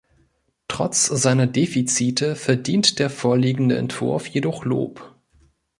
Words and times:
Trotz 0.67 1.05
seiner 1.05 1.45
Defizite 1.45 2.35
verdient 2.35 2.97
der 2.97 3.11
vorliegende 3.11 3.77
Entwurf 3.77 4.25
jedoch 4.25 4.65
Lob. 4.65 5.13